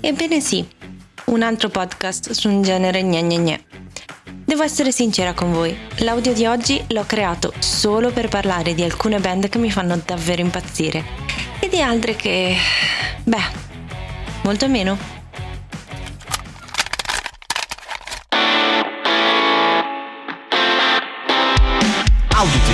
[0.00, 0.66] Ebbene sì,
[1.26, 3.64] un altro podcast su un genere gne gne gne.
[4.44, 9.18] Devo essere sincera con voi, l'audio di oggi l'ho creato solo per parlare di alcune
[9.18, 11.04] band che mi fanno davvero impazzire
[11.58, 12.56] e di altre che...
[13.24, 13.42] beh,
[14.44, 14.96] molto meno.
[22.28, 22.72] Audite,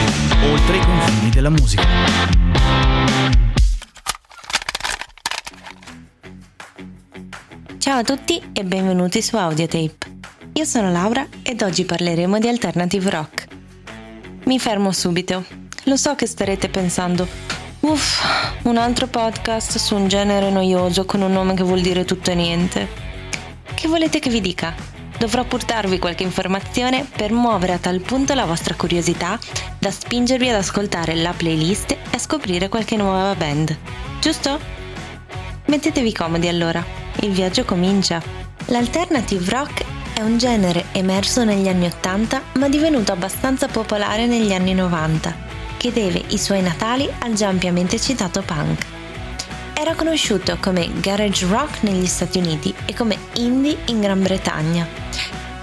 [0.52, 2.93] oltre i confini della musica.
[7.94, 10.16] Ciao a tutti e benvenuti su Audiotape.
[10.54, 13.46] Io sono Laura ed oggi parleremo di alternative rock.
[14.46, 15.44] Mi fermo subito.
[15.84, 17.24] Lo so che starete pensando,
[17.78, 18.20] uff,
[18.64, 22.34] un altro podcast su un genere noioso con un nome che vuol dire tutto e
[22.34, 22.88] niente.
[23.72, 24.74] Che volete che vi dica?
[25.16, 29.38] Dovrò portarvi qualche informazione per muovere a tal punto la vostra curiosità
[29.78, 33.78] da spingervi ad ascoltare la playlist e a scoprire qualche nuova band.
[34.20, 34.58] Giusto?
[35.66, 38.22] Mettetevi comodi allora il viaggio comincia.
[38.66, 44.74] L'alternative rock è un genere emerso negli anni 80 ma divenuto abbastanza popolare negli anni
[44.74, 45.34] 90,
[45.76, 48.86] che deve i suoi natali al già ampiamente citato punk.
[49.74, 54.86] Era conosciuto come garage rock negli Stati Uniti e come indie in Gran Bretagna.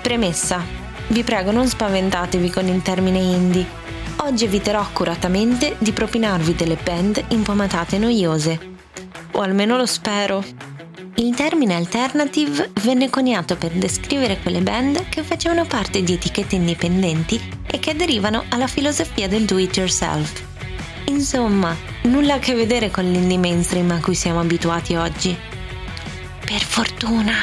[0.01, 0.79] Premessa.
[1.07, 3.79] Vi prego non spaventatevi con il termine indie.
[4.17, 8.59] Oggi eviterò accuratamente di propinarvi delle band impomatate noiose.
[9.31, 10.70] O almeno lo spero.
[11.21, 17.39] Il termine alternative venne coniato per descrivere quelle band che facevano parte di etichette indipendenti
[17.67, 20.43] e che aderivano alla filosofia del do it yourself.
[21.05, 25.37] Insomma, nulla a che vedere con l'indie mainstream a cui siamo abituati oggi.
[26.43, 27.33] Per fortuna!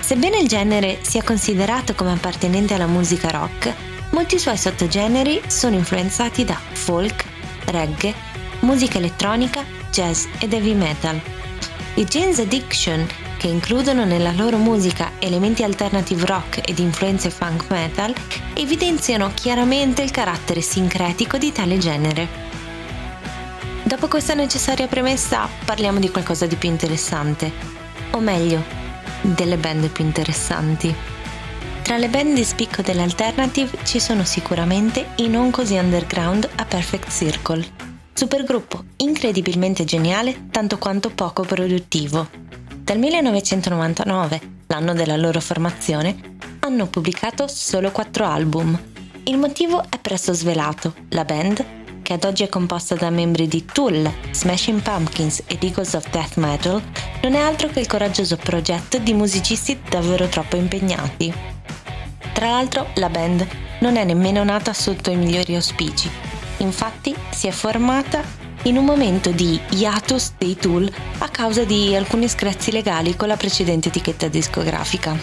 [0.00, 3.70] Sebbene il genere sia considerato come appartenente alla musica rock,
[4.12, 7.22] molti suoi sottogeneri sono influenzati da folk,
[7.66, 8.14] reggae,
[8.60, 11.20] musica elettronica, jazz e heavy metal.
[11.94, 18.14] I Jeans Addiction, che includono nella loro musica elementi alternative rock ed influenze funk metal,
[18.54, 22.28] evidenziano chiaramente il carattere sincretico di tale genere.
[23.82, 27.50] Dopo questa necessaria premessa parliamo di qualcosa di più interessante,
[28.12, 28.62] o meglio,
[29.20, 30.94] delle band più interessanti.
[31.82, 37.10] Tra le band di spicco dell'alternative ci sono sicuramente i non così underground a Perfect
[37.10, 37.79] Circle
[38.20, 42.28] supergruppo incredibilmente geniale tanto quanto poco produttivo.
[42.76, 48.78] Dal 1999, l'anno della loro formazione, hanno pubblicato solo quattro album.
[49.24, 50.92] Il motivo è presto svelato.
[51.08, 51.64] La band,
[52.02, 56.36] che ad oggi è composta da membri di Tool, Smashing Pumpkins ed Eagles of Death
[56.36, 56.82] Metal,
[57.22, 61.32] non è altro che il coraggioso progetto di musicisti davvero troppo impegnati.
[62.34, 63.46] Tra l'altro, la band
[63.78, 66.29] non è nemmeno nata sotto i migliori auspici
[66.62, 68.22] infatti si è formata
[68.64, 73.36] in un momento di hiatus dei Tool a causa di alcuni screzi legali con la
[73.36, 75.16] precedente etichetta discografica.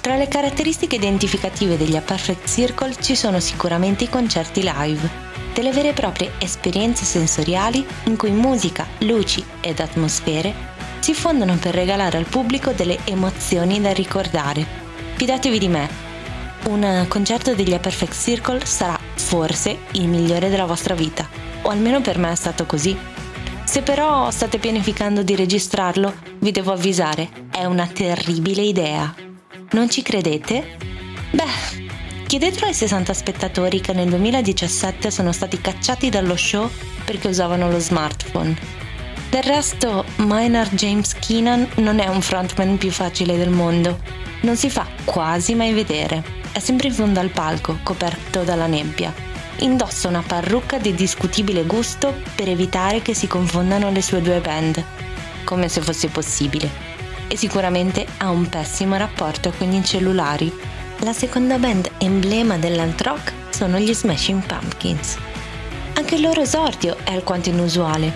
[0.00, 5.08] Tra le caratteristiche identificative degli A Perfect Circle ci sono sicuramente i concerti live,
[5.52, 10.54] delle vere e proprie esperienze sensoriali in cui musica, luci ed atmosfere
[11.00, 14.66] si fondono per regalare al pubblico delle emozioni da ricordare.
[15.14, 15.88] Fidatevi di me,
[16.64, 21.28] un concerto degli A Perfect Circle sarà forse il migliore della vostra vita,
[21.62, 22.96] o almeno per me è stato così.
[23.64, 29.12] Se però state pianificando di registrarlo, vi devo avvisare, è una terribile idea.
[29.72, 30.76] Non ci credete?
[31.32, 36.70] Beh, chiedetelo ai 60 spettatori che nel 2017 sono stati cacciati dallo show
[37.04, 38.56] perché usavano lo smartphone.
[39.28, 43.98] Del resto, Maynard James Keenan non è un frontman più facile del mondo.
[44.42, 49.12] Non si fa quasi mai vedere è sempre in fondo al palco, coperto dalla nebbia.
[49.58, 54.82] Indossa una parrucca di discutibile gusto per evitare che si confondano le sue due band,
[55.44, 56.70] come se fosse possibile.
[57.28, 60.50] E sicuramente ha un pessimo rapporto con i cellulari.
[61.00, 65.18] La seconda band emblema dell'alt rock sono gli Smashing Pumpkins.
[65.92, 68.10] Anche il loro esordio è alquanto inusuale.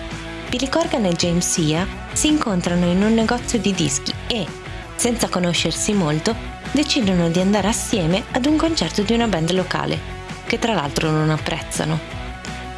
[0.49, 4.47] Billy Corgan e James Sia si incontrano in un negozio di dischi e,
[4.95, 9.99] senza conoscersi molto, decidono di andare assieme ad un concerto di una band locale,
[10.45, 11.99] che tra l'altro non apprezzano.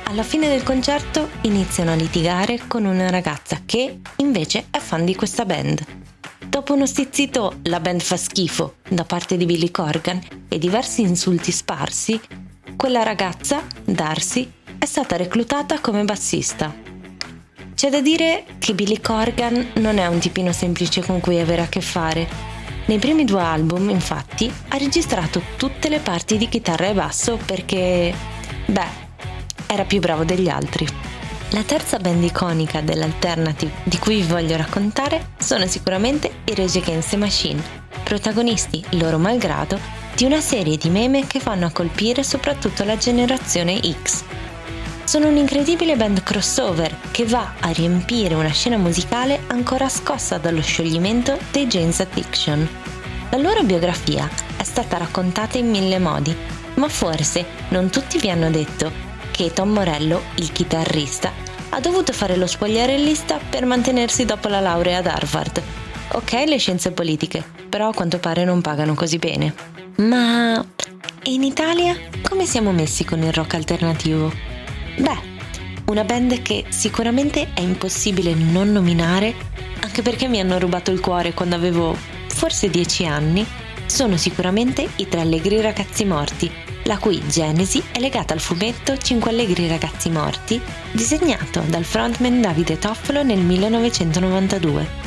[0.05, 5.15] Alla fine del concerto iniziano a litigare con una ragazza che invece è fan di
[5.15, 5.83] questa band.
[6.45, 11.51] Dopo uno stizzito la band fa schifo da parte di Billy Corgan e diversi insulti
[11.51, 12.19] sparsi,
[12.75, 16.71] quella ragazza, Darcy, è stata reclutata come bassista.
[17.73, 21.67] C'è da dire che Billy Corgan non è un tipino semplice con cui avere a
[21.67, 22.52] che fare
[22.85, 28.13] nei primi due album, infatti, ha registrato tutte le parti di chitarra e basso perché,
[28.65, 29.01] beh,
[29.67, 30.85] era più bravo degli altri.
[31.51, 37.11] La terza band iconica dell'alternative di cui vi voglio raccontare sono sicuramente i Rage Against
[37.11, 37.61] the Machine,
[38.03, 39.79] protagonisti, loro malgrado,
[40.15, 44.23] di una serie di meme che fanno a colpire soprattutto la generazione X.
[45.05, 51.37] Sono un'incredibile band crossover che va a riempire una scena musicale ancora scossa dallo scioglimento
[51.51, 52.67] dei James Addiction.
[53.29, 56.35] La loro biografia è stata raccontata in mille modi,
[56.75, 58.91] ma forse non tutti vi hanno detto
[59.31, 61.31] che Tom Morello, il chitarrista,
[61.69, 65.61] ha dovuto fare lo spogliarellista per mantenersi dopo la laurea ad Harvard.
[66.13, 69.53] Ok le scienze politiche, però a quanto pare non pagano così bene.
[69.97, 70.63] Ma
[71.23, 74.52] in Italia come siamo messi con il rock alternativo?
[74.97, 75.17] Beh,
[75.85, 79.33] una band che sicuramente è impossibile non nominare,
[79.81, 81.95] anche perché mi hanno rubato il cuore quando avevo
[82.27, 83.45] forse dieci anni,
[83.85, 86.49] sono sicuramente i Tre Allegri Ragazzi Morti,
[86.83, 90.59] la cui genesi è legata al fumetto Cinque allegri ragazzi morti,
[90.91, 95.01] disegnato dal frontman Davide Toffolo nel 1992.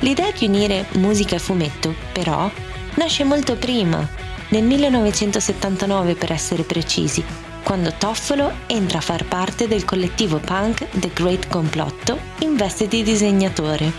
[0.00, 2.50] L'idea di unire musica e fumetto, però,
[2.94, 4.06] nasce molto prima,
[4.50, 7.24] nel 1979 per essere precisi,
[7.68, 13.02] quando Toffolo entra a far parte del collettivo punk The Great Complotto in veste di
[13.02, 13.92] disegnatore.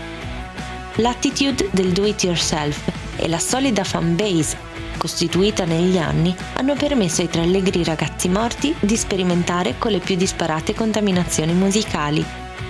[0.96, 4.56] L'attitude del do it yourself e la solida fanbase
[4.98, 10.16] costituita negli anni, hanno permesso ai tre allegri ragazzi morti di sperimentare con le più
[10.16, 12.24] disparate contaminazioni musicali.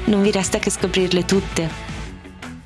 [0.05, 1.69] Non vi resta che scoprirle tutte.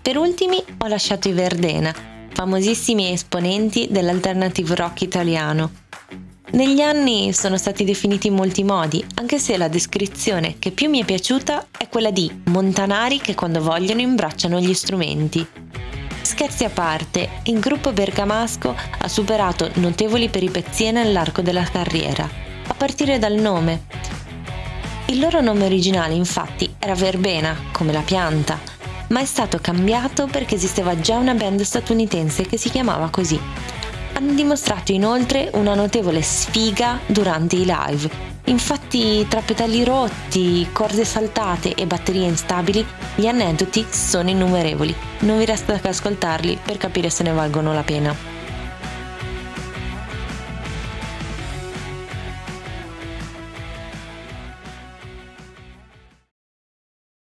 [0.03, 1.95] Per ultimi ho lasciato i Verdena,
[2.33, 5.84] famosissimi esponenti dell'alternative rock italiano.
[6.51, 11.01] Negli anni sono stati definiti in molti modi, anche se la descrizione che più mi
[11.01, 15.45] è piaciuta è quella di montanari che quando vogliono imbracciano gli strumenti.
[16.21, 22.29] Scherzi a parte, il gruppo bergamasco ha superato notevoli peripezie nell'arco della carriera,
[22.67, 23.87] a partire dal nome.
[25.07, 28.61] Il loro nome originale infatti era Verbena, come la pianta,
[29.09, 33.41] ma è stato cambiato perché esisteva già una band statunitense che si chiamava così.
[34.15, 41.75] Hanno dimostrato inoltre una notevole sfiga durante i live Infatti tra petali rotti, corde saltate
[41.75, 42.85] e batterie instabili,
[43.15, 44.95] gli aneddoti sono innumerevoli.
[45.21, 48.34] Non vi resta che ascoltarli per capire se ne valgono la pena.